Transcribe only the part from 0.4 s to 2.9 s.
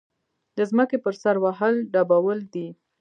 د ځمکې پر سر وهل ډبول دي.